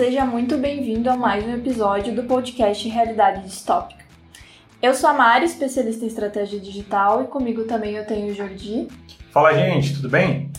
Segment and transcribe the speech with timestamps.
[0.00, 4.02] seja muito bem-vindo a mais um episódio do podcast Realidade Distópica.
[4.80, 8.88] Eu sou a Mari, especialista em estratégia digital, e comigo também eu tenho o Jordi.
[9.30, 10.50] Fala, gente, tudo bem?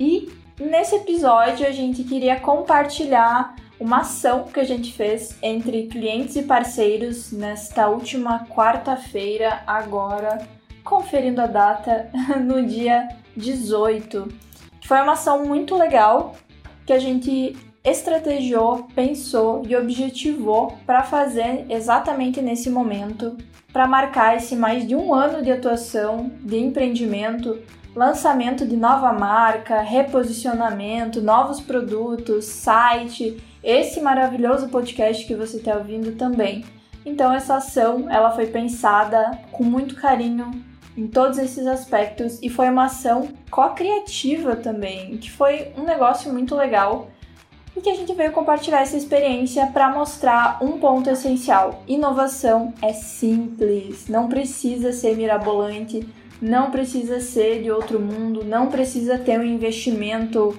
[0.00, 6.34] E nesse episódio a gente queria compartilhar uma ação que a gente fez entre clientes
[6.34, 10.38] e parceiros nesta última quarta-feira, agora
[10.82, 12.10] conferindo a data,
[12.44, 13.06] no dia
[13.36, 14.26] 18.
[14.84, 16.34] Foi uma ação muito legal
[16.84, 23.36] que a gente estrategiou, pensou e objetivou para fazer exatamente nesse momento,
[23.72, 27.58] para marcar esse mais de um ano de atuação, de empreendimento,
[27.94, 36.12] lançamento de nova marca, reposicionamento, novos produtos, site, esse maravilhoso podcast que você está ouvindo
[36.16, 36.64] também.
[37.04, 40.50] Então essa ação ela foi pensada com muito carinho
[40.96, 46.54] em todos esses aspectos e foi uma ação co-criativa também, que foi um negócio muito
[46.56, 47.08] legal
[47.78, 51.82] e que a gente veio compartilhar essa experiência para mostrar um ponto essencial.
[51.86, 56.06] Inovação é simples, não precisa ser mirabolante,
[56.42, 60.58] não precisa ser de outro mundo, não precisa ter um investimento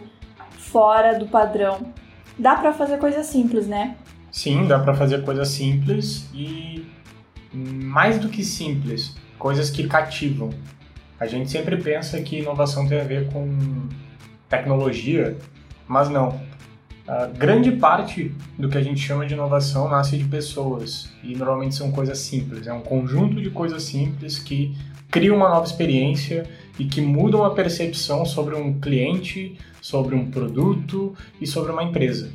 [0.57, 1.93] fora do padrão.
[2.37, 3.97] Dá para fazer coisas simples, né?
[4.31, 6.85] Sim, dá para fazer coisas simples e
[7.53, 10.51] mais do que simples, coisas que cativam.
[11.19, 13.89] A gente sempre pensa que inovação tem a ver com
[14.47, 15.37] tecnologia,
[15.85, 16.39] mas não.
[17.09, 21.73] A grande parte do que a gente chama de inovação nasce de pessoas e normalmente
[21.73, 22.67] são coisas simples.
[22.67, 24.77] É um conjunto de coisas simples que
[25.09, 26.45] criam uma nova experiência
[26.77, 32.29] e que mudam a percepção sobre um cliente, sobre um produto e sobre uma empresa.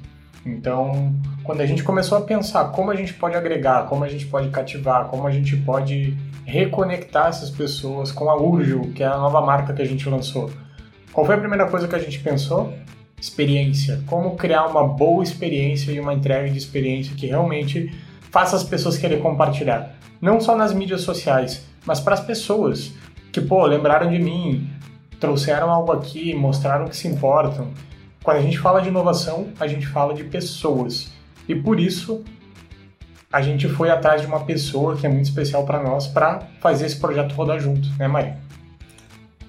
[0.44, 1.14] Então,
[1.44, 4.48] quando a gente começou a pensar como a gente pode agregar, como a gente pode
[4.48, 9.40] cativar, como a gente pode reconectar essas pessoas com a Urgio, que é a nova
[9.40, 10.50] marca que a gente lançou,
[11.12, 12.74] qual foi a primeira coisa que a gente pensou?
[13.24, 17.90] Experiência, como criar uma boa experiência e uma entrega de experiência que realmente
[18.30, 19.96] faça as pessoas querer compartilhar.
[20.20, 22.92] Não só nas mídias sociais, mas para as pessoas
[23.32, 24.70] que, pô, lembraram de mim,
[25.18, 27.70] trouxeram algo aqui, mostraram que se importam.
[28.22, 31.10] Quando a gente fala de inovação, a gente fala de pessoas.
[31.48, 32.22] E por isso,
[33.32, 36.84] a gente foi atrás de uma pessoa que é muito especial para nós para fazer
[36.84, 38.36] esse projeto rodar junto, né, Maria?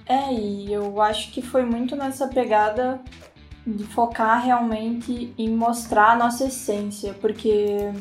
[0.07, 3.01] É, e eu acho que foi muito nessa pegada
[3.65, 7.91] de focar realmente em mostrar a nossa essência, porque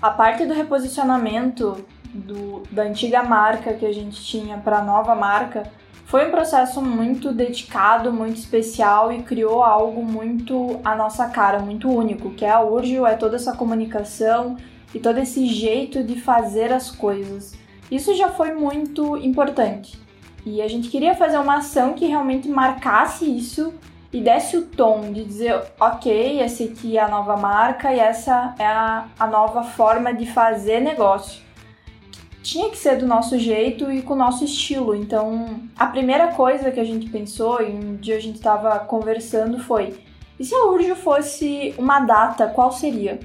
[0.00, 5.14] a parte do reposicionamento do, da antiga marca que a gente tinha para a nova
[5.14, 5.64] marca
[6.06, 11.90] foi um processo muito dedicado, muito especial e criou algo muito a nossa cara, muito
[11.90, 14.56] único, que é a Urgio, é toda essa comunicação
[14.94, 17.54] e todo esse jeito de fazer as coisas.
[17.90, 19.98] Isso já foi muito importante.
[20.46, 23.74] E a gente queria fazer uma ação que realmente marcasse isso
[24.14, 28.54] e desse o tom de dizer, ok, essa aqui é a nova marca e essa
[28.60, 31.42] é a, a nova forma de fazer negócio.
[32.40, 34.94] Tinha que ser do nosso jeito e com o nosso estilo.
[34.94, 39.58] Então, a primeira coisa que a gente pensou, e um dia a gente estava conversando,
[39.58, 39.98] foi:
[40.38, 43.18] e se a Urjo fosse uma data, qual seria?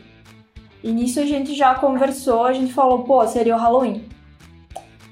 [0.84, 4.06] E nisso a gente já conversou, a gente falou, pô, seria o Halloween.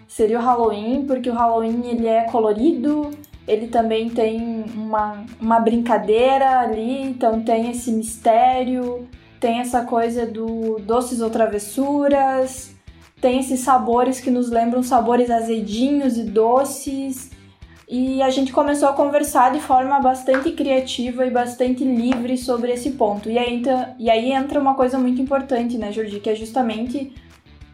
[0.08, 3.12] Seria o Halloween, porque o Halloween ele é colorido,
[3.48, 9.08] ele também tem uma, uma brincadeira ali, então tem esse mistério,
[9.40, 12.76] tem essa coisa do doces ou travessuras,
[13.22, 17.32] tem esses sabores que nos lembram sabores azedinhos e doces.
[17.90, 22.92] E a gente começou a conversar de forma bastante criativa e bastante livre sobre esse
[22.92, 23.30] ponto.
[23.30, 27.14] E aí entra, e aí entra uma coisa muito importante, né, Jordi, que é justamente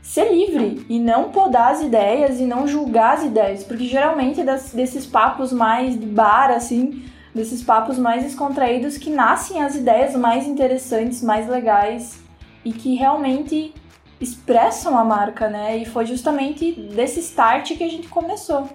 [0.03, 4.73] ser livre e não podar as ideias e não julgar as ideias, porque geralmente das,
[4.73, 10.45] desses papos mais de bar, assim, desses papos mais descontraídos que nascem as ideias mais
[10.45, 12.21] interessantes, mais legais
[12.65, 13.73] e que realmente
[14.19, 15.77] expressam a marca, né?
[15.77, 18.69] E foi justamente desse start que a gente começou.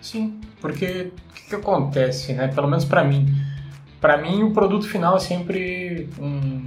[0.00, 2.48] Sim, porque o que, que acontece, né?
[2.48, 3.26] Pelo menos para mim,
[4.00, 6.66] para mim o produto final é sempre um,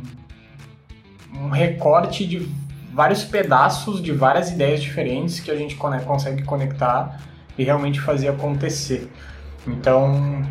[1.33, 2.47] um recorte de
[2.93, 7.19] vários pedaços de várias ideias diferentes que a gente consegue conectar
[7.57, 9.09] e realmente fazer acontecer.
[9.67, 10.43] Então,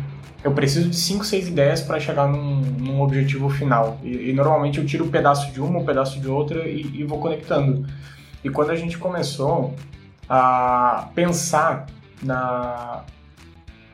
[0.43, 3.97] eu preciso de 5, 6 ideias para chegar num, num, objetivo final.
[4.03, 7.03] E, e, normalmente eu tiro um pedaço de uma, um pedaço de outra e, e
[7.03, 7.87] vou conectando.
[8.43, 9.73] E quando a gente começou
[10.27, 11.85] a pensar
[12.21, 13.03] na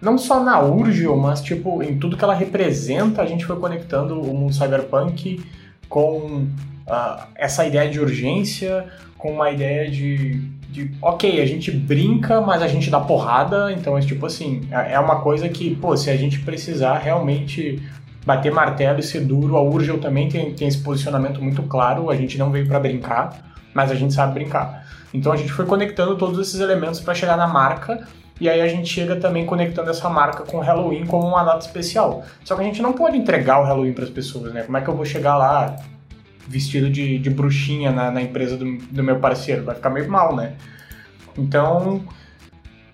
[0.02, 4.19] não só na Urgio, mas tipo em tudo que ela representa, a gente foi conectando
[4.19, 5.44] o mundo cyberpunk
[5.90, 6.48] com
[6.90, 8.86] uh, essa ideia de urgência
[9.18, 10.36] com uma ideia de,
[10.70, 14.94] de, ok, a gente brinca, mas a gente dá porrada, então é tipo assim, é,
[14.94, 17.82] é uma coisa que, pô, se a gente precisar realmente
[18.26, 19.58] bater martelo e ser duro.
[19.58, 22.10] A Urgel também tem, tem esse posicionamento muito claro.
[22.10, 24.86] A gente não veio para brincar, mas a gente sabe brincar.
[25.14, 28.08] Então a gente foi conectando todos esses elementos para chegar na marca.
[28.40, 31.66] E aí a gente chega também conectando essa marca com o Halloween como uma data
[31.66, 32.24] especial.
[32.44, 34.64] Só que a gente não pode entregar o Halloween para as pessoas, né?
[34.64, 35.76] Como é que eu vou chegar lá
[36.50, 39.63] vestido de, de bruxinha na, na empresa do, do meu parceiro?
[39.63, 40.56] Vai ficar meio mal, né?
[41.38, 42.04] Então,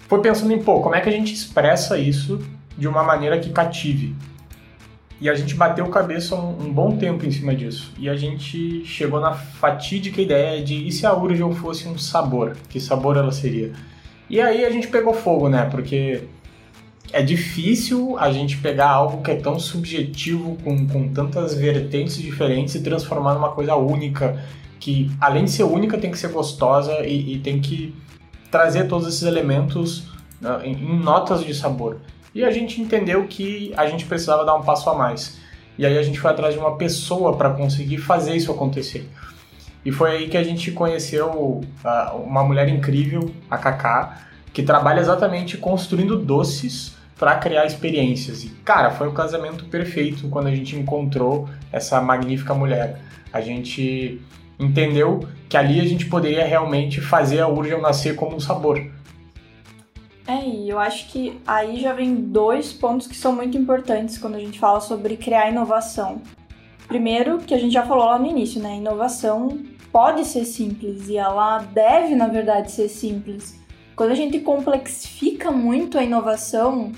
[0.07, 2.40] foi pensando em, pô, como é que a gente expressa isso
[2.78, 4.16] de uma maneira que cative?
[5.19, 7.94] E a gente bateu cabeça um, um, bom tempo em cima disso.
[7.98, 12.58] E a gente chegou na fatídica ideia de e se a Urgel fosse um sabor?
[12.68, 13.72] Que sabor ela seria?
[14.30, 15.66] E aí a gente pegou fogo, né?
[15.72, 16.24] Porque
[17.16, 22.76] é difícil a gente pegar algo que é tão subjetivo, com, com tantas vertentes diferentes
[22.76, 24.44] e transformar numa coisa única,
[24.82, 27.96] que além de ser única, tem que ser gostosa e, e tem que
[28.52, 30.10] trazer todos esses elementos
[30.42, 32.02] né, em notas de sabor.
[32.34, 35.38] E a gente entendeu que a gente precisava dar um passo a mais.
[35.78, 39.10] E aí a gente foi atrás de uma pessoa para conseguir fazer isso acontecer.
[39.86, 44.18] E foi aí que a gente conheceu uh, uma mulher incrível, a Kaká,
[44.52, 48.44] que trabalha exatamente construindo doces para criar experiências.
[48.44, 53.00] E, cara, foi o casamento perfeito quando a gente encontrou essa magnífica mulher.
[53.32, 54.22] A gente
[54.60, 58.80] entendeu que ali a gente poderia realmente fazer a Urgel nascer como um sabor.
[60.28, 64.36] É, e eu acho que aí já vem dois pontos que são muito importantes quando
[64.36, 66.22] a gente fala sobre criar inovação.
[66.88, 68.78] Primeiro, que a gente já falou lá no início, né?
[68.78, 69.60] Inovação
[69.92, 73.60] pode ser simples e ela deve, na verdade, ser simples.
[73.96, 76.92] Quando a gente complexifica muito a inovação,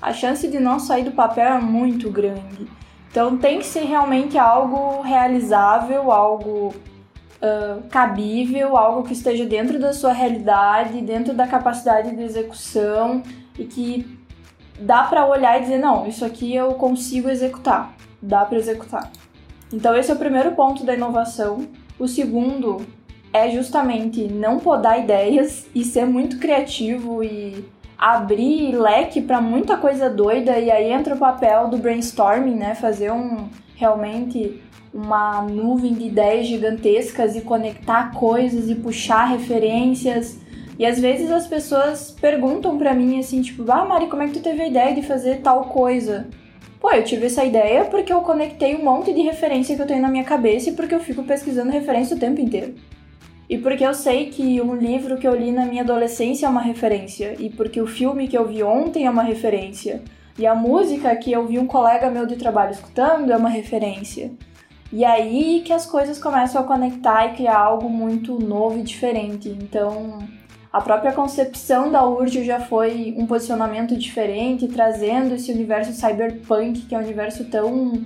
[0.00, 2.68] a chance de não sair do papel é muito grande.
[3.10, 6.74] Então tem que ser realmente algo realizável, algo
[7.42, 13.22] uh, cabível, algo que esteja dentro da sua realidade, dentro da capacidade de execução
[13.58, 14.18] e que
[14.80, 19.10] dá para olhar e dizer não, isso aqui eu consigo executar, dá para executar.
[19.72, 21.66] Então esse é o primeiro ponto da inovação.
[21.98, 22.84] O segundo
[23.32, 27.64] é justamente não podar ideias e ser muito criativo e
[27.96, 32.74] abrir leque para muita coisa doida e aí entra o papel do brainstorming, né?
[32.74, 34.60] Fazer um realmente
[34.92, 40.38] uma nuvem de ideias gigantescas e conectar coisas e puxar referências.
[40.78, 44.34] E às vezes as pessoas perguntam para mim assim, tipo, ah, Mari, como é que
[44.34, 46.26] tu teve a ideia de fazer tal coisa?
[46.80, 50.02] Pô, eu tive essa ideia porque eu conectei um monte de referência que eu tenho
[50.02, 52.74] na minha cabeça e porque eu fico pesquisando referência o tempo inteiro.
[53.48, 56.62] E porque eu sei que um livro que eu li na minha adolescência é uma
[56.62, 60.02] referência, e porque o filme que eu vi ontem é uma referência,
[60.38, 64.32] e a música que eu vi um colega meu de trabalho escutando é uma referência.
[64.92, 69.48] E aí que as coisas começam a conectar e criar algo muito novo e diferente.
[69.48, 70.18] Então,
[70.70, 76.94] a própria concepção da Urge já foi um posicionamento diferente, trazendo esse universo cyberpunk, que
[76.94, 78.02] é um universo tão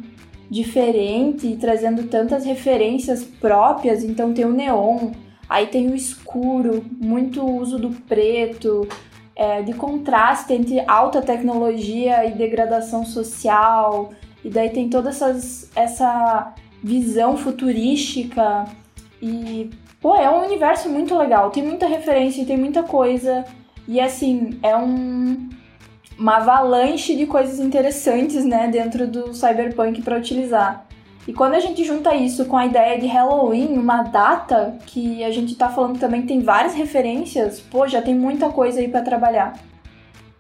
[0.49, 4.05] diferente, trazendo tantas referências próprias.
[4.05, 5.11] Então, tem o neon,
[5.49, 8.87] aí tem o escuro, muito uso do preto,
[9.35, 14.11] é, de contraste entre alta tecnologia e degradação social.
[14.45, 18.65] E daí tem toda essas, essa visão futurística
[19.21, 19.71] e
[20.01, 23.45] pô, é um universo muito legal, tem muita referência, tem muita coisa
[23.89, 25.49] e assim, é um
[26.19, 30.86] uma avalanche de coisas interessantes, né, dentro do cyberpunk para utilizar.
[31.27, 35.31] E quando a gente junta isso com a ideia de Halloween, uma data que a
[35.31, 39.59] gente tá falando também tem várias referências, pô, já tem muita coisa aí para trabalhar.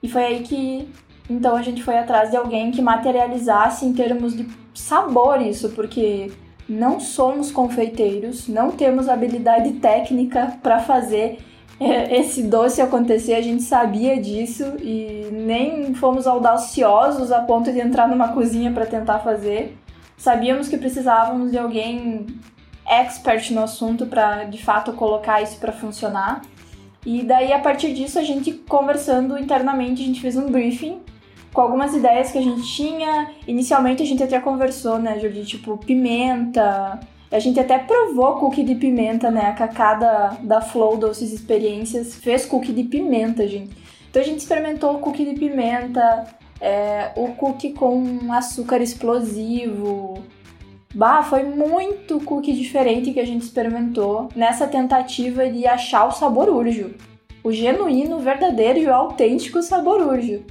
[0.02, 0.88] E foi aí que
[1.28, 6.30] então a gente foi atrás de alguém que materializasse em termos de sabor isso, porque
[6.68, 11.38] não somos confeiteiros, não temos habilidade técnica para fazer
[11.78, 17.80] é, esse doce acontecer, a gente sabia disso e nem fomos audaciosos a ponto de
[17.80, 19.76] entrar numa cozinha para tentar fazer.
[20.16, 22.26] Sabíamos que precisávamos de alguém
[22.86, 26.42] expert no assunto para de fato colocar isso para funcionar.
[27.04, 31.00] E daí a partir disso a gente conversando internamente, a gente fez um briefing
[31.52, 33.30] com algumas ideias que a gente tinha.
[33.46, 37.00] Inicialmente a gente até conversou, né, Jordi, tipo pimenta.
[37.30, 39.46] A gente até provou cookie de pimenta, né?
[39.46, 39.94] A Cacá
[40.42, 43.76] da, Flow Doces Experiências fez cookie de pimenta, gente.
[44.08, 46.26] Então a gente experimentou cookie de pimenta,
[46.60, 50.22] é, o cookie com açúcar explosivo.
[50.94, 56.48] Bah, foi muito cookie diferente que a gente experimentou nessa tentativa de achar o sabor
[56.48, 56.94] urjo.
[57.44, 60.44] O genuíno, verdadeiro e o autêntico sabor urjo.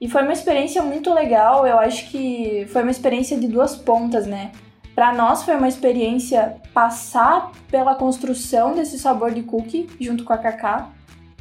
[0.00, 4.26] E foi uma experiência muito legal, eu acho que foi uma experiência de duas pontas,
[4.26, 4.50] né?
[4.94, 10.38] Para nós foi uma experiência passar pela construção desse sabor de cookie junto com a
[10.38, 10.90] Kaká,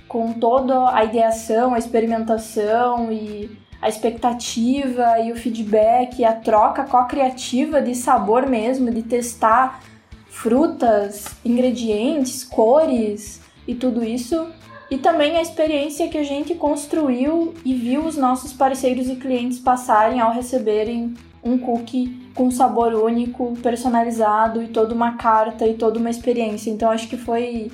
[0.08, 3.50] com toda a ideação, a experimentação e
[3.82, 9.82] a expectativa e o feedback, a troca co-criativa de sabor mesmo, de testar
[10.30, 14.48] frutas, ingredientes, cores e tudo isso.
[14.90, 19.58] E também a experiência que a gente construiu e viu os nossos parceiros e clientes
[19.58, 25.98] passarem ao receberem um cookie com sabor único, personalizado e toda uma carta e toda
[25.98, 26.70] uma experiência.
[26.70, 27.72] Então acho que foi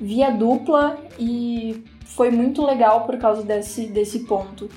[0.00, 4.68] via dupla e foi muito legal por causa desse, desse ponto.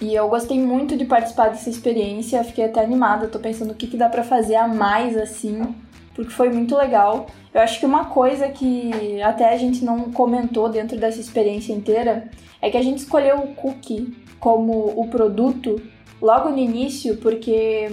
[0.00, 3.86] E eu gostei muito de participar dessa experiência, fiquei até animada, tô pensando o que,
[3.86, 5.74] que dá para fazer a mais assim,
[6.14, 7.26] porque foi muito legal.
[7.52, 12.30] Eu acho que uma coisa que até a gente não comentou dentro dessa experiência inteira
[12.62, 15.76] é que a gente escolheu o cookie como o produto
[16.20, 17.88] logo no início, porque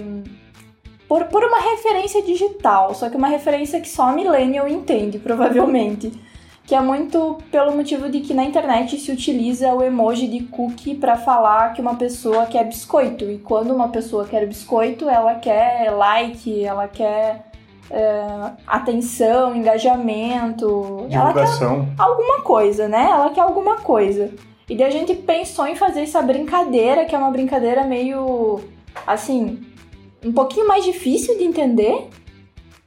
[1.06, 6.10] por, por uma referência digital, só que uma referência que só a millennial entende, provavelmente
[6.68, 10.94] que é muito pelo motivo de que na internet se utiliza o emoji de cookie
[10.94, 13.24] para falar que uma pessoa quer biscoito.
[13.24, 17.46] E quando uma pessoa quer biscoito, ela quer like, ela quer
[17.90, 21.06] é, atenção, engajamento.
[21.08, 21.88] Divulgação.
[21.96, 23.08] alguma coisa, né?
[23.12, 24.30] Ela quer alguma coisa.
[24.68, 28.60] E daí a gente pensou em fazer essa brincadeira, que é uma brincadeira meio
[29.06, 29.58] assim,
[30.22, 32.10] um pouquinho mais difícil de entender,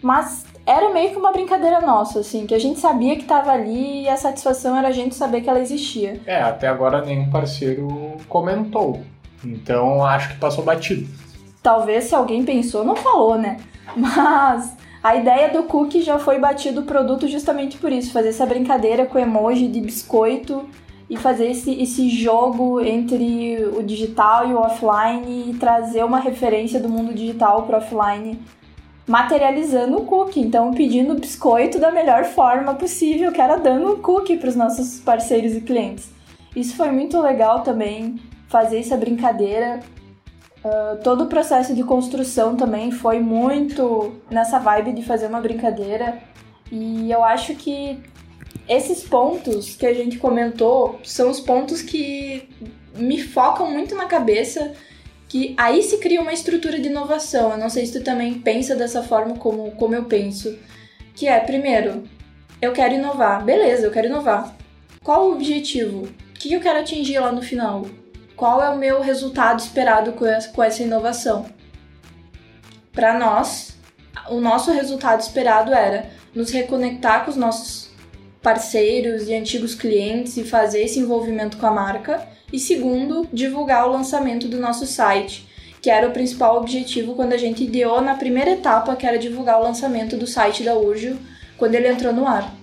[0.03, 4.03] mas era meio que uma brincadeira nossa, assim, que a gente sabia que estava ali
[4.03, 6.19] e a satisfação era a gente saber que ela existia.
[6.25, 9.01] É, até agora nenhum parceiro comentou.
[9.43, 11.07] Então acho que passou batido.
[11.63, 13.57] Talvez se alguém pensou, não falou, né?
[13.95, 18.45] Mas a ideia do cookie já foi batido o produto justamente por isso, fazer essa
[18.45, 20.69] brincadeira com emoji de biscoito
[21.09, 26.79] e fazer esse, esse jogo entre o digital e o offline e trazer uma referência
[26.79, 28.39] do mundo digital para offline
[29.11, 34.37] materializando o cookie, então pedindo biscoito da melhor forma possível, que era dando um cookie
[34.37, 36.09] para os nossos parceiros e clientes.
[36.55, 38.15] Isso foi muito legal também,
[38.47, 39.81] fazer essa brincadeira.
[40.63, 46.17] Uh, todo o processo de construção também foi muito nessa vibe de fazer uma brincadeira.
[46.71, 48.01] E eu acho que
[48.65, 52.47] esses pontos que a gente comentou são os pontos que
[52.95, 54.71] me focam muito na cabeça
[55.31, 57.51] que aí se cria uma estrutura de inovação.
[57.51, 60.59] Eu não sei se tu também pensa dessa forma como, como eu penso.
[61.15, 62.03] Que é, primeiro,
[62.61, 63.41] eu quero inovar.
[63.41, 64.53] Beleza, eu quero inovar.
[65.01, 66.01] Qual o objetivo?
[66.01, 67.85] O que eu quero atingir lá no final?
[68.35, 71.45] Qual é o meu resultado esperado com essa, com essa inovação?
[72.91, 73.77] Para nós,
[74.29, 77.89] o nosso resultado esperado era nos reconectar com os nossos
[78.41, 83.91] parceiros e antigos clientes e fazer esse envolvimento com a marca e segundo, divulgar o
[83.91, 85.47] lançamento do nosso site,
[85.81, 89.59] que era o principal objetivo quando a gente ideou na primeira etapa, que era divulgar
[89.59, 91.17] o lançamento do site da Urgio,
[91.57, 92.53] quando ele entrou no ar.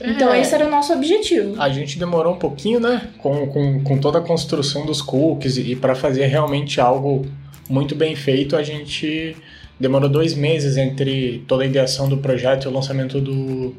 [0.00, 0.10] É.
[0.10, 1.60] Então esse era o nosso objetivo.
[1.60, 3.08] A gente demorou um pouquinho, né?
[3.18, 7.26] Com, com, com toda a construção dos cookies e, e para fazer realmente algo
[7.68, 9.36] muito bem feito, a gente
[9.78, 13.74] demorou dois meses entre toda a ideação do projeto e o lançamento do,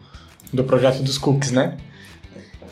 [0.52, 1.78] do projeto dos cookies, né?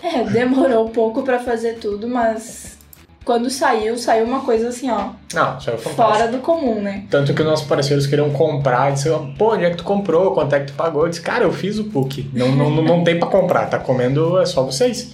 [0.01, 2.76] É, demorou um pouco para fazer tudo, mas
[3.27, 5.09] quando saiu, saiu uma coisa assim, ó.
[5.33, 5.95] Não, saiu fantástico.
[5.95, 7.03] Fora do comum, né?
[7.09, 10.33] Tanto que os nossos parceiros queriam comprar, disseram, pô, onde é que tu comprou?
[10.33, 11.03] Quanto é que tu pagou?
[11.03, 12.31] Eu disse, cara, eu fiz o cookie.
[12.33, 15.13] Não, não, não tem para comprar, tá comendo é só vocês.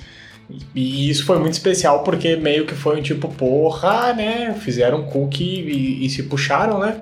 [0.76, 4.54] E isso foi muito especial porque meio que foi um tipo, porra, né?
[4.60, 7.02] Fizeram cookie e, e se puxaram, né?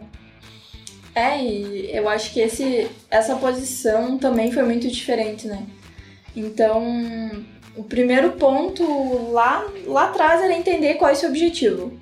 [1.13, 5.61] É, e eu acho que esse, essa posição também foi muito diferente, né?
[6.33, 6.81] Então,
[7.75, 11.99] o primeiro ponto lá, lá atrás era entender qual é esse objetivo.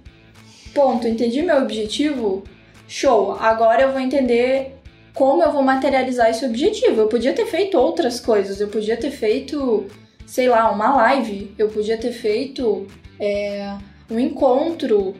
[0.73, 2.43] Ponto, entendi meu objetivo?
[2.87, 3.33] Show!
[3.39, 4.75] Agora eu vou entender
[5.13, 7.01] como eu vou materializar esse objetivo.
[7.01, 9.85] Eu podia ter feito outras coisas, eu podia ter feito,
[10.25, 12.87] sei lá, uma live, eu podia ter feito
[13.19, 13.75] é,
[14.09, 15.15] um encontro,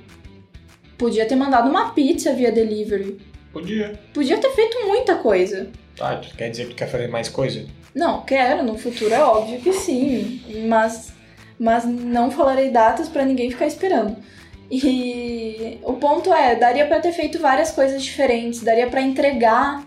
[0.98, 3.20] podia ter mandado uma pizza via delivery.
[3.51, 4.00] Podia.
[4.13, 5.70] Podia ter feito muita coisa.
[6.00, 7.65] Ah, tu quer dizer que tu quer fazer mais coisa?
[7.93, 11.12] Não, quero, no futuro é óbvio que sim, mas,
[11.60, 14.15] mas não falarei datas para ninguém ficar esperando.
[14.72, 19.84] E o ponto é, daria para ter feito várias coisas diferentes, daria para entregar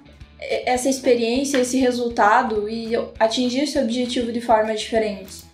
[0.66, 5.44] essa experiência, esse resultado e atingir esse objetivo de formas diferentes.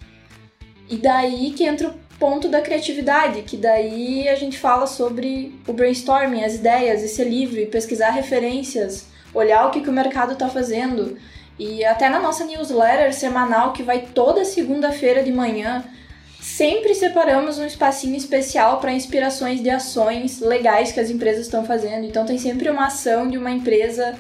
[0.89, 5.73] E daí que entra o ponto da criatividade, que daí a gente fala sobre o
[5.73, 10.49] brainstorming, as ideias, e ser livre, pesquisar referências, olhar o que, que o mercado está
[10.49, 11.19] fazendo
[11.59, 15.85] e até na nossa newsletter semanal, que vai toda segunda-feira de manhã,
[16.41, 22.05] sempre separamos um espacinho especial para inspirações de ações legais que as empresas estão fazendo.
[22.05, 24.19] Então tem sempre uma ação de uma empresa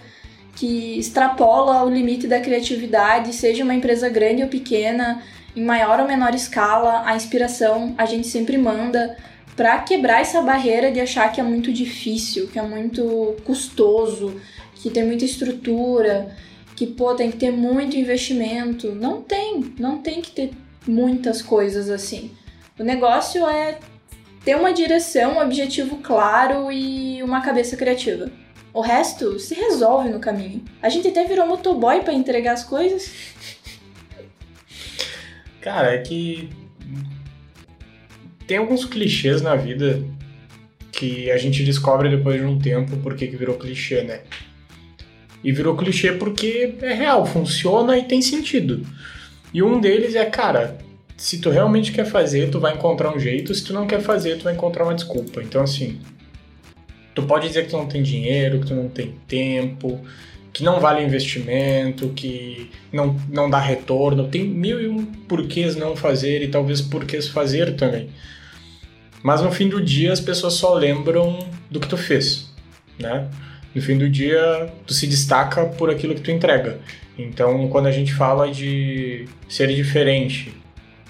[0.56, 5.22] que extrapola o limite da criatividade, seja uma empresa grande ou pequena,
[5.54, 9.16] em maior ou menor escala, a inspiração a gente sempre manda
[9.54, 14.40] para quebrar essa barreira de achar que é muito difícil, que é muito custoso,
[14.74, 16.34] que tem muita estrutura,
[16.78, 18.94] que pô, tem que ter muito investimento.
[18.94, 20.52] Não tem, não tem que ter
[20.86, 22.30] muitas coisas assim.
[22.78, 23.80] O negócio é
[24.44, 28.30] ter uma direção, um objetivo claro e uma cabeça criativa.
[28.72, 30.64] O resto se resolve no caminho.
[30.80, 33.10] A gente até virou motoboy para entregar as coisas.
[35.60, 36.48] Cara, é que
[38.46, 40.00] tem alguns clichês na vida
[40.92, 44.20] que a gente descobre depois de um tempo porque que virou clichê, né?
[45.42, 48.84] E virou clichê porque é real, funciona e tem sentido.
[49.52, 50.78] E um deles é, cara,
[51.16, 54.36] se tu realmente quer fazer, tu vai encontrar um jeito, se tu não quer fazer,
[54.38, 55.42] tu vai encontrar uma desculpa.
[55.42, 55.98] Então, assim,
[57.14, 60.00] tu pode dizer que tu não tem dinheiro, que tu não tem tempo,
[60.52, 64.28] que não vale investimento, que não, não dá retorno.
[64.28, 68.10] Tem mil e um porquês não fazer e talvez porquês fazer também.
[69.22, 71.38] Mas no fim do dia as pessoas só lembram
[71.70, 72.52] do que tu fez,
[72.98, 73.28] né?
[73.74, 76.78] No fim do dia tu se destaca por aquilo que tu entrega.
[77.18, 80.54] Então quando a gente fala de ser diferente,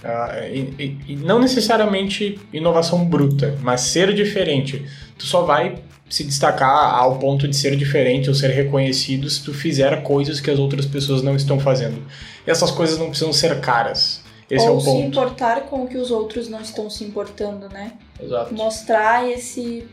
[0.02, 4.84] uh, e, e não necessariamente inovação bruta, mas ser diferente,
[5.16, 5.76] tu só vai
[6.08, 10.50] se destacar ao ponto de ser diferente ou ser reconhecido se tu fizer coisas que
[10.50, 12.02] as outras pessoas não estão fazendo.
[12.46, 14.22] E essas coisas não precisam ser caras.
[14.50, 15.02] Esse ou é o ponto.
[15.02, 17.92] se importar com o que os outros não estão se importando, né?
[18.20, 18.54] Exato.
[18.54, 19.86] Mostrar esse.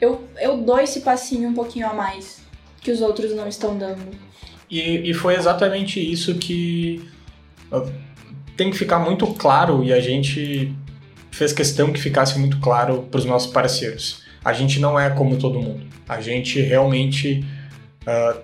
[0.00, 2.40] Eu, eu dou esse passinho um pouquinho a mais
[2.80, 4.02] que os outros não estão dando.
[4.70, 7.08] E, e foi exatamente isso que
[8.56, 10.74] tem que ficar muito claro e a gente
[11.30, 15.36] fez questão que ficasse muito claro para os nossos parceiros a gente não é como
[15.38, 15.84] todo mundo.
[16.08, 17.44] A gente realmente
[18.02, 18.40] uh,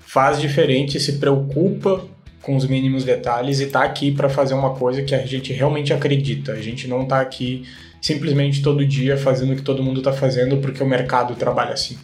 [0.00, 2.04] faz diferente, se preocupa
[2.42, 5.94] com os mínimos detalhes e está aqui para fazer uma coisa que a gente realmente
[5.94, 6.52] acredita.
[6.52, 7.66] A gente não está aqui
[8.06, 11.98] simplesmente todo dia fazendo o que todo mundo está fazendo porque o mercado trabalha assim.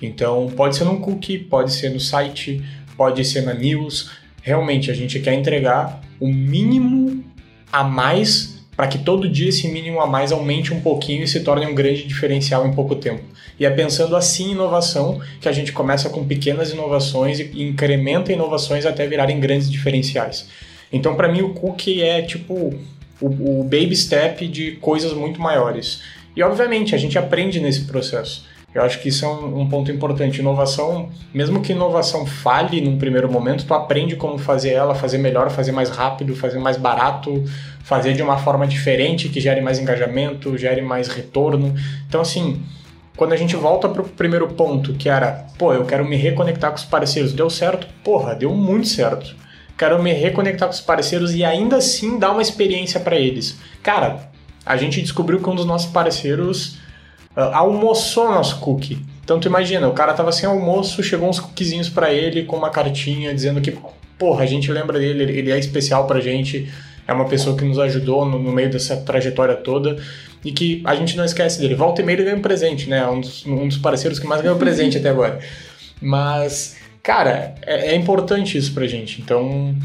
[0.00, 2.64] Então, pode ser num cookie, pode ser no site,
[2.96, 4.10] pode ser na news.
[4.40, 7.22] Realmente, a gente quer entregar o mínimo
[7.70, 11.40] a mais para que todo dia esse mínimo a mais aumente um pouquinho e se
[11.40, 13.22] torne um grande diferencial em pouco tempo.
[13.60, 18.32] E é pensando assim em inovação que a gente começa com pequenas inovações e incrementa
[18.32, 20.48] inovações até virarem grandes diferenciais.
[20.90, 22.72] Então, para mim, o cookie é tipo
[23.20, 26.02] o, o baby step de coisas muito maiores.
[26.36, 28.44] E, obviamente, a gente aprende nesse processo.
[28.74, 30.40] Eu acho que isso é um, um, ponto importante.
[30.40, 35.48] Inovação, mesmo que inovação falhe num primeiro momento, tu aprende como fazer ela, fazer melhor,
[35.48, 37.44] fazer mais rápido, fazer mais barato,
[37.84, 41.72] fazer de uma forma diferente que gere mais engajamento, gere mais retorno.
[42.08, 42.60] Então, assim,
[43.16, 46.70] quando a gente volta para o primeiro ponto, que era, pô, eu quero me reconectar
[46.70, 47.86] com os parceiros, deu certo?
[48.02, 49.36] Porra, deu muito certo.
[49.76, 53.56] Quero me reconectar com os parceiros e ainda assim dar uma experiência para eles.
[53.82, 54.30] Cara,
[54.64, 56.78] a gente descobriu que um dos nossos parceiros
[57.36, 58.98] uh, almoçou nosso cookie.
[59.24, 62.70] Então tu imagina, o cara tava sem almoço, chegou uns cookiezinhos para ele com uma
[62.70, 63.76] cartinha dizendo que,
[64.18, 66.70] porra, a gente lembra dele, ele é especial pra gente,
[67.06, 69.96] é uma pessoa que nos ajudou no, no meio dessa trajetória toda
[70.44, 71.74] e que a gente não esquece dele.
[71.74, 73.06] Volta e meia ele ganha um presente, né?
[73.06, 75.40] Um dos, um dos parceiros que mais ganhou presente até agora.
[76.00, 79.20] Mas, cara, é, é importante isso pra gente.
[79.20, 79.76] Então,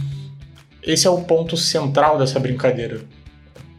[0.82, 3.02] esse é o ponto central dessa brincadeira.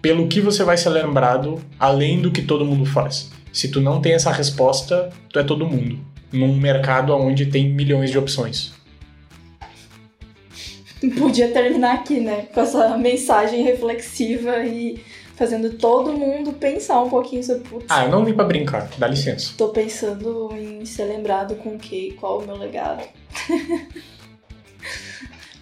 [0.01, 3.31] Pelo que você vai ser lembrado, além do que todo mundo faz.
[3.53, 5.99] Se tu não tem essa resposta, tu é todo mundo.
[6.31, 8.73] Num mercado onde tem milhões de opções.
[11.19, 12.47] Podia terminar aqui, né?
[12.55, 15.03] Com essa mensagem reflexiva e
[15.35, 17.63] fazendo todo mundo pensar um pouquinho sobre.
[17.69, 19.55] Putz, ah, eu não vim pra brincar, dá licença.
[19.57, 22.15] Tô pensando em ser lembrado com o quê?
[22.21, 23.03] Qual o meu legado?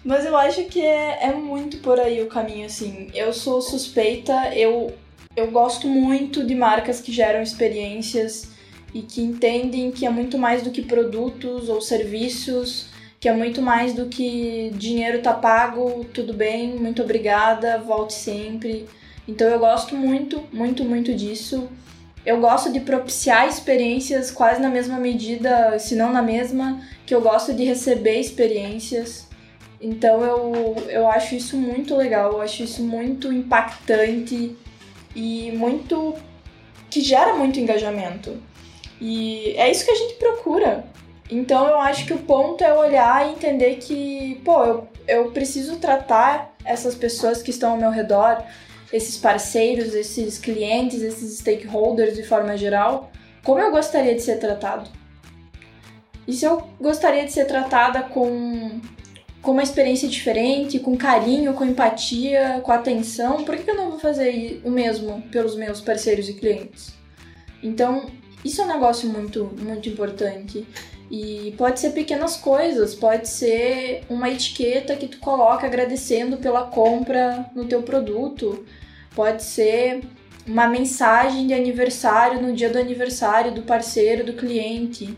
[0.03, 3.09] Mas eu acho que é, é muito por aí o caminho, assim.
[3.13, 4.93] Eu sou suspeita, eu
[5.35, 8.51] eu gosto muito de marcas que geram experiências
[8.93, 12.87] e que entendem que é muito mais do que produtos ou serviços,
[13.19, 18.87] que é muito mais do que dinheiro tá pago, tudo bem, muito obrigada, volte sempre.
[19.27, 21.69] Então eu gosto muito, muito, muito disso.
[22.29, 27.21] Eu gosto de propiciar experiências quase na mesma medida, se não na mesma, que eu
[27.21, 29.27] gosto de receber experiências.
[29.81, 34.55] Então eu, eu acho isso muito legal, eu acho isso muito impactante
[35.15, 36.13] e muito.
[36.87, 38.37] que gera muito engajamento.
[39.01, 40.85] E é isso que a gente procura.
[41.31, 45.77] Então eu acho que o ponto é olhar e entender que, pô, eu, eu preciso
[45.77, 48.43] tratar essas pessoas que estão ao meu redor,
[48.91, 53.11] esses parceiros, esses clientes, esses stakeholders de forma geral,
[53.43, 54.89] como eu gostaria de ser tratado.
[56.27, 58.79] E se eu gostaria de ser tratada com
[59.41, 63.99] com uma experiência diferente, com carinho, com empatia, com atenção, por que eu não vou
[63.99, 66.93] fazer o mesmo pelos meus parceiros e clientes?
[67.63, 68.09] Então,
[68.43, 70.65] isso é um negócio muito, muito importante.
[71.11, 77.49] E pode ser pequenas coisas, pode ser uma etiqueta que tu coloca agradecendo pela compra
[77.55, 78.63] no teu produto,
[79.15, 80.01] pode ser
[80.45, 85.17] uma mensagem de aniversário no dia do aniversário do parceiro, do cliente.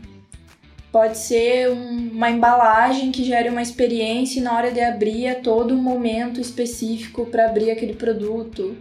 [0.91, 5.35] Pode ser um, uma embalagem que gere uma experiência e na hora de abrir é
[5.35, 8.77] todo um momento específico para abrir aquele produto.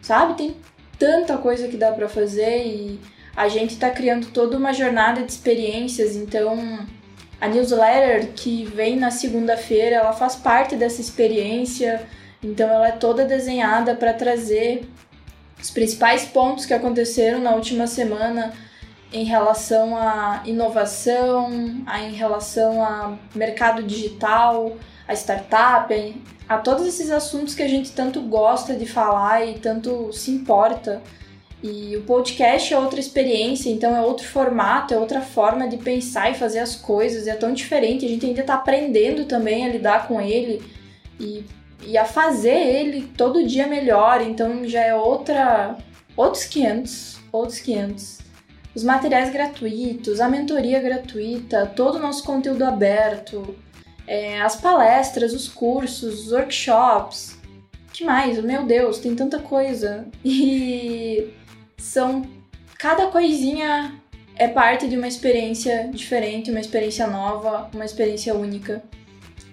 [0.00, 0.34] Sabe?
[0.34, 0.56] Tem
[0.98, 3.00] tanta coisa que dá para fazer e
[3.36, 6.86] a gente está criando toda uma jornada de experiências, então
[7.40, 12.06] a newsletter que vem na segunda-feira, ela faz parte dessa experiência,
[12.42, 14.88] então ela é toda desenhada para trazer
[15.60, 18.52] os principais pontos que aconteceram na última semana
[19.12, 27.10] em relação à inovação, a, em relação a mercado digital, a startup, a todos esses
[27.10, 31.02] assuntos que a gente tanto gosta de falar e tanto se importa.
[31.62, 36.30] E o podcast é outra experiência, então é outro formato, é outra forma de pensar
[36.30, 40.08] e fazer as coisas, é tão diferente, a gente ainda está aprendendo também a lidar
[40.08, 40.60] com ele
[41.20, 41.44] e,
[41.86, 45.78] e a fazer ele todo dia melhor, então já é outra
[46.16, 48.22] outros 500, outros 500
[48.74, 53.54] os materiais gratuitos, a mentoria gratuita, todo o nosso conteúdo aberto,
[54.06, 57.38] é, as palestras, os cursos, os workshops.
[57.92, 58.42] que mais?
[58.42, 60.06] Meu Deus, tem tanta coisa.
[60.24, 61.30] E
[61.82, 62.22] são.
[62.78, 63.94] Cada coisinha
[64.36, 68.82] é parte de uma experiência diferente, uma experiência nova, uma experiência única.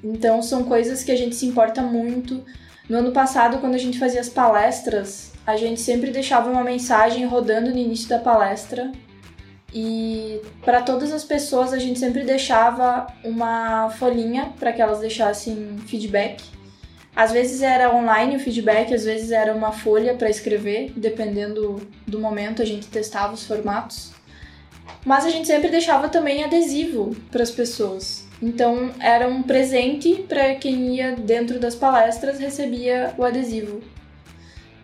[0.04, 2.44] Então são coisas que a gente se importa muito.
[2.88, 7.26] No ano passado, quando a gente fazia as palestras, a gente sempre deixava uma mensagem
[7.26, 8.92] rodando no início da palestra
[9.74, 15.78] e para todas as pessoas a gente sempre deixava uma folhinha para que elas deixassem
[15.86, 16.44] feedback.
[17.20, 22.18] Às vezes era online o feedback, às vezes era uma folha para escrever, dependendo do
[22.18, 24.14] momento a gente testava os formatos.
[25.06, 28.26] Mas a gente sempre deixava também adesivo para as pessoas.
[28.42, 33.82] Então era um presente para quem ia dentro das palestras recebia o adesivo.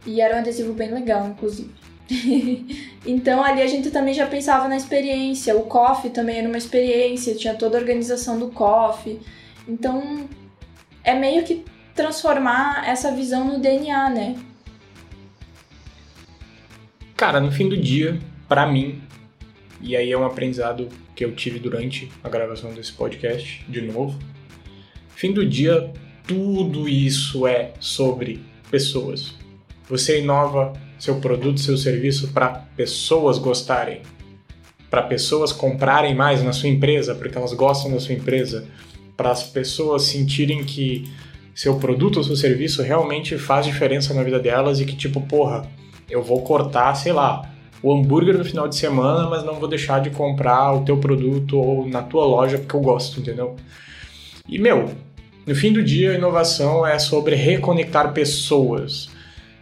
[0.05, 1.73] E era um adesivo bem legal, inclusive.
[3.07, 5.55] então ali a gente também já pensava na experiência.
[5.55, 9.21] O coffee também era uma experiência, tinha toda a organização do coffee.
[9.65, 10.27] Então
[11.01, 11.63] é meio que
[11.95, 14.35] transformar essa visão no DNA, né?
[17.15, 19.01] Cara, no fim do dia, para mim,
[19.81, 24.19] e aí é um aprendizado que eu tive durante a gravação desse podcast, de novo.
[25.15, 25.93] Fim do dia,
[26.27, 29.33] tudo isso é sobre pessoas.
[29.87, 34.01] Você inova seu produto, seu serviço para pessoas gostarem,
[34.89, 38.67] para pessoas comprarem mais na sua empresa, porque elas gostam da sua empresa,
[39.15, 41.09] para as pessoas sentirem que
[41.55, 45.65] seu produto ou seu serviço realmente faz diferença na vida delas e que tipo, porra,
[46.09, 47.49] eu vou cortar, sei lá,
[47.81, 51.57] o hambúrguer no final de semana, mas não vou deixar de comprar o teu produto
[51.57, 53.55] ou na tua loja porque eu gosto, entendeu?
[54.47, 54.91] E meu,
[55.45, 59.09] no fim do dia, a inovação é sobre reconectar pessoas.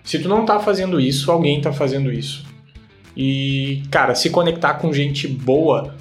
[0.04, 2.44] Se tu não tá fazendo isso, alguém tá fazendo isso.
[3.16, 5.96] E, cara, se conectar com gente boa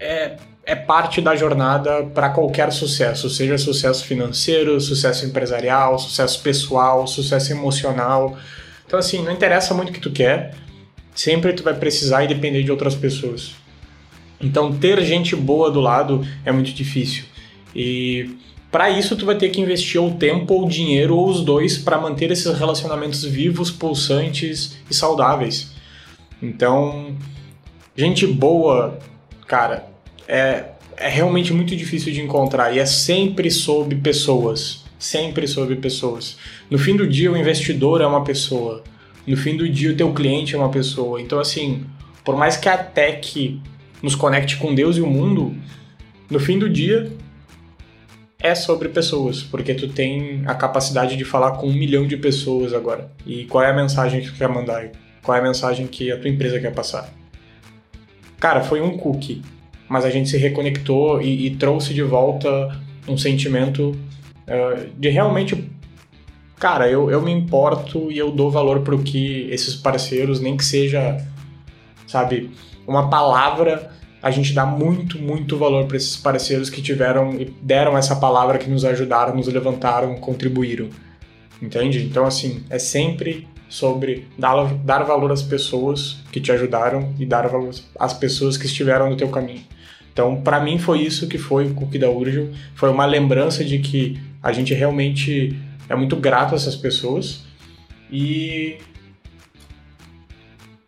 [0.00, 7.06] é, é parte da jornada para qualquer sucesso, seja sucesso financeiro, sucesso empresarial, sucesso pessoal,
[7.06, 8.36] sucesso emocional.
[8.86, 10.54] Então, assim, não interessa muito o que tu quer,
[11.14, 13.54] sempre tu vai precisar e depender de outras pessoas.
[14.40, 17.24] Então, ter gente boa do lado é muito difícil.
[17.74, 18.36] E
[18.70, 22.00] para isso, tu vai ter que investir ou tempo ou dinheiro ou os dois para
[22.00, 25.72] manter esses relacionamentos vivos, pulsantes e saudáveis.
[26.40, 27.16] Então,
[27.96, 28.98] gente boa,
[29.46, 29.91] cara,
[30.28, 30.64] é,
[30.96, 34.82] é realmente muito difícil de encontrar e é sempre sobre pessoas.
[34.98, 36.36] Sempre sobre pessoas.
[36.70, 38.84] No fim do dia, o investidor é uma pessoa.
[39.26, 41.20] No fim do dia, o teu cliente é uma pessoa.
[41.20, 41.84] Então, assim,
[42.24, 43.60] por mais que a tech
[44.02, 45.56] nos conecte com Deus e o mundo,
[46.30, 47.10] no fim do dia,
[48.38, 52.74] é sobre pessoas, porque tu tem a capacidade de falar com um milhão de pessoas
[52.74, 53.10] agora.
[53.24, 54.90] E qual é a mensagem que tu quer mandar?
[55.22, 57.12] Qual é a mensagem que a tua empresa quer passar?
[58.40, 59.40] Cara, foi um cookie,
[59.92, 62.48] mas a gente se reconectou e, e trouxe de volta
[63.06, 65.70] um sentimento uh, de realmente.
[66.58, 70.64] Cara, eu, eu me importo e eu dou valor pro que esses parceiros, nem que
[70.64, 71.22] seja,
[72.06, 72.50] sabe,
[72.86, 73.90] uma palavra
[74.22, 78.56] a gente dá muito, muito valor para esses parceiros que tiveram e deram essa palavra
[78.56, 80.88] que nos ajudaram, nos levantaram, contribuíram.
[81.60, 82.02] Entende?
[82.02, 87.46] Então, assim, é sempre sobre dar, dar valor às pessoas que te ajudaram e dar
[87.48, 89.60] valor às pessoas que estiveram no teu caminho.
[90.12, 93.78] Então, para mim foi isso que foi o Cookie da Urgel, foi uma lembrança de
[93.78, 97.44] que a gente realmente é muito grato a essas pessoas
[98.10, 98.76] e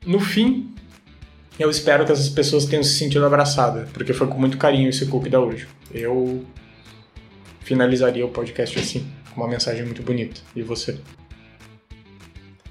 [0.04, 0.74] no fim
[1.58, 5.06] Eu espero que essas pessoas tenham se sentido abraçadas, porque foi com muito carinho esse
[5.06, 5.68] cookie da Urjo.
[5.92, 6.44] Eu
[7.60, 10.40] finalizaria o podcast assim, com uma mensagem muito bonita.
[10.56, 10.98] E você?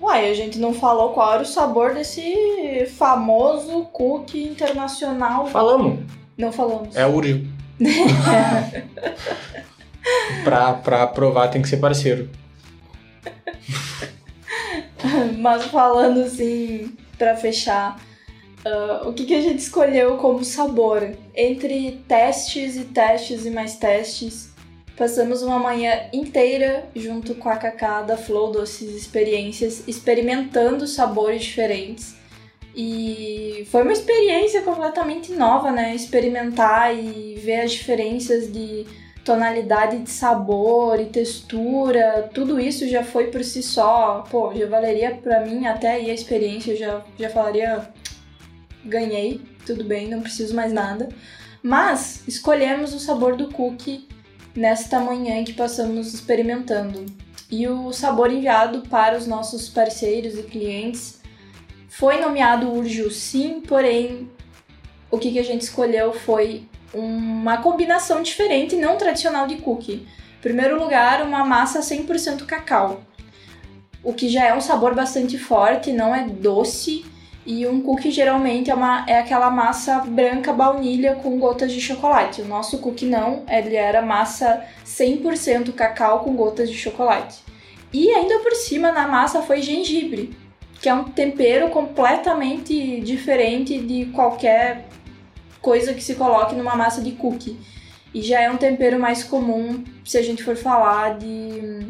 [0.01, 5.47] Uai, a gente não falou qual era o sabor desse famoso cookie internacional.
[5.47, 6.01] Falamos.
[6.37, 6.95] Não falamos.
[6.95, 7.47] É Urjo.
[10.43, 12.29] pra, pra provar tem que ser parceiro.
[15.37, 17.99] Mas falando assim, pra fechar,
[18.65, 21.15] uh, o que, que a gente escolheu como sabor?
[21.35, 24.51] Entre testes e testes e mais testes,
[24.97, 32.15] passamos uma manhã inteira junto com a Cacá da Flow Doces Experiências, experimentando sabores diferentes.
[32.75, 35.95] E foi uma experiência completamente nova, né?
[35.95, 38.85] Experimentar e ver as diferenças de
[39.23, 45.15] tonalidade de sabor e textura, tudo isso já foi por si só, pô, já valeria
[45.15, 47.87] para mim até aí a experiência, já, já falaria,
[48.83, 51.07] ganhei, tudo bem, não preciso mais nada.
[51.61, 54.09] Mas escolhemos o sabor do cookie
[54.53, 57.05] nesta manhã que passamos experimentando.
[57.49, 61.22] E o sabor enviado para os nossos parceiros e clientes
[61.95, 64.27] foi nomeado Urju sim, porém
[65.11, 70.07] o que, que a gente escolheu foi uma combinação diferente, não tradicional de cookie.
[70.39, 73.03] Em primeiro lugar, uma massa 100% cacau,
[74.03, 77.05] o que já é um sabor bastante forte, não é doce.
[77.45, 82.41] E um cookie geralmente é, uma, é aquela massa branca baunilha com gotas de chocolate.
[82.41, 87.43] O nosso cookie não, ele era massa 100% cacau com gotas de chocolate.
[87.91, 90.35] E ainda por cima na massa foi gengibre,
[90.83, 94.85] que é um tempero completamente diferente de qualquer
[95.61, 97.57] coisa que se coloque numa massa de cookie.
[98.13, 101.87] E já é um tempero mais comum se a gente for falar de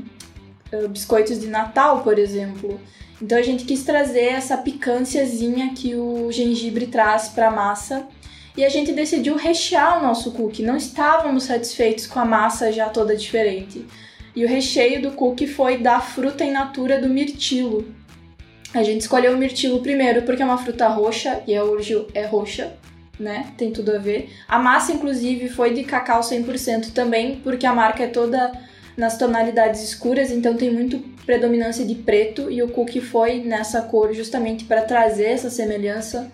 [0.72, 2.80] uh, biscoitos de Natal, por exemplo.
[3.20, 8.08] Então a gente quis trazer essa picânciazinha que o gengibre traz para a massa.
[8.56, 10.62] E a gente decidiu rechear o nosso cookie.
[10.62, 13.88] Não estávamos satisfeitos com a massa já toda diferente.
[14.36, 18.03] E o recheio do cookie foi da fruta in natura do mirtilo.
[18.74, 22.26] A gente escolheu o mirtilo primeiro porque é uma fruta roxa e a urjo é
[22.26, 22.74] roxa
[23.20, 23.54] né?
[23.58, 24.30] Tem tudo a ver.
[24.48, 28.52] A massa, inclusive, foi de cacau 100% também, porque a marca é toda
[28.96, 34.14] nas tonalidades escuras, então tem muito predominância de preto e o cookie foi nessa cor
[34.14, 36.32] justamente para trazer essa semelhança.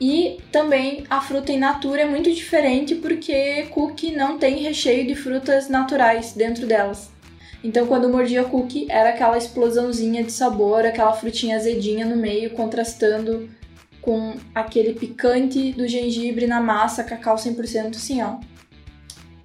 [0.00, 5.14] E também a fruta in natura é muito diferente porque cookie não tem recheio de
[5.14, 7.13] frutas naturais dentro delas.
[7.64, 13.48] Então quando mordia cookie era aquela explosãozinha de sabor, aquela frutinha azedinha no meio contrastando
[14.02, 18.36] com aquele picante do gengibre na massa, cacau 100%, assim, ó.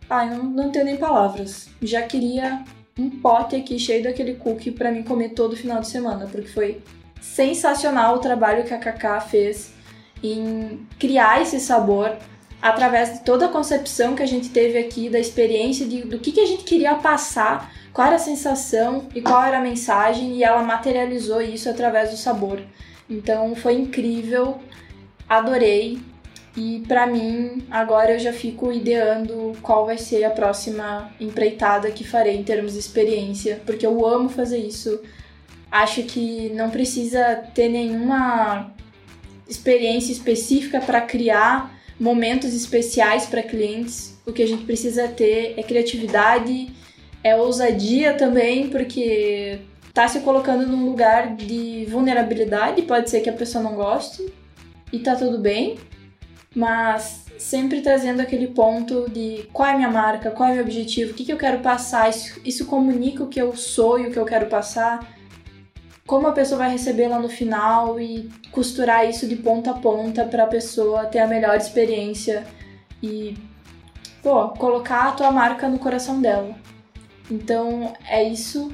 [0.10, 1.70] Ai, não, não tenho nem palavras.
[1.82, 2.66] Já queria
[2.98, 6.82] um pote aqui cheio daquele cookie para mim comer todo final de semana, porque foi
[7.22, 9.72] sensacional o trabalho que a Cacá fez
[10.22, 12.18] em criar esse sabor
[12.62, 16.32] através de toda a concepção que a gente teve aqui, da experiência, de, do que,
[16.32, 20.44] que a gente queria passar, qual era a sensação e qual era a mensagem, e
[20.44, 22.62] ela materializou isso através do sabor.
[23.10, 24.60] Então foi incrível,
[25.28, 26.00] adorei.
[26.58, 32.04] E para mim, agora eu já fico ideando qual vai ser a próxima empreitada que
[32.04, 35.00] farei em termos de experiência, porque eu amo fazer isso.
[35.72, 38.74] Acho que não precisa ter nenhuma
[39.48, 44.18] experiência específica para criar momentos especiais para clientes.
[44.26, 46.72] O que a gente precisa ter é criatividade,
[47.24, 49.60] é ousadia também, porque
[49.94, 54.32] tá se colocando num lugar de vulnerabilidade, pode ser que a pessoa não goste
[54.94, 55.78] e tá tudo bem,
[56.56, 60.64] mas sempre trazendo aquele ponto de qual é a minha marca, qual é o meu
[60.64, 64.08] objetivo, o que, que eu quero passar, isso, isso comunica o que eu sou e
[64.08, 65.19] o que eu quero passar,
[66.10, 70.26] como a pessoa vai receber lá no final e costurar isso de ponta a ponta
[70.26, 72.48] para a pessoa ter a melhor experiência
[73.02, 73.38] e
[74.24, 76.56] pô, colocar a tua marca no coração dela.
[77.30, 78.72] Então é isso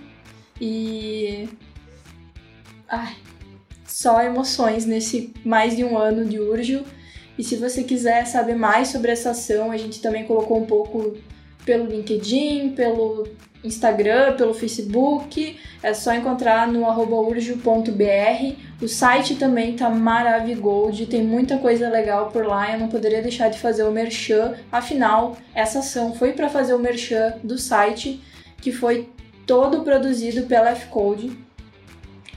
[0.62, 1.50] e.
[2.88, 3.18] Ai,
[3.86, 6.86] só emoções nesse mais de um ano de Urjo.
[7.38, 11.18] E se você quiser saber mais sobre essa ação, a gente também colocou um pouco
[11.66, 13.28] pelo LinkedIn, pelo
[13.66, 15.58] Instagram, pelo Facebook.
[15.82, 18.56] É só encontrar no urjo.br.
[18.82, 22.74] O site também tá maravigold, tem muita coisa legal por lá.
[22.74, 24.56] Eu não poderia deixar de fazer o merchan.
[24.72, 28.22] Afinal, essa ação foi para fazer o merchan do site,
[28.62, 29.10] que foi
[29.46, 31.45] todo produzido pela F-Code.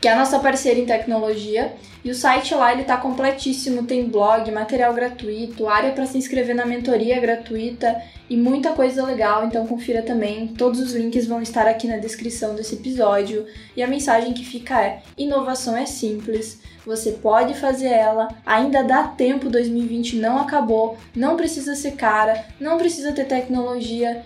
[0.00, 1.74] Que é a nossa parceira em tecnologia.
[2.04, 6.54] E o site lá ele tá completíssimo, tem blog, material gratuito, área para se inscrever
[6.54, 10.48] na mentoria gratuita e muita coisa legal, então confira também.
[10.48, 13.46] Todos os links vão estar aqui na descrição desse episódio.
[13.76, 19.02] E a mensagem que fica é: inovação é simples, você pode fazer ela, ainda dá
[19.02, 24.24] tempo, 2020 não acabou, não precisa ser cara, não precisa ter tecnologia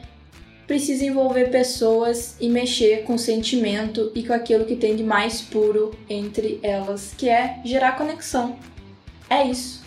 [0.72, 5.42] precisa envolver pessoas e mexer com o sentimento e com aquilo que tem de mais
[5.42, 8.56] puro entre elas, que é gerar conexão.
[9.28, 9.84] É isso.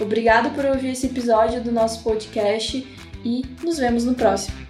[0.00, 2.82] Obrigado por ouvir esse episódio do nosso podcast
[3.22, 4.65] e nos vemos no próximo.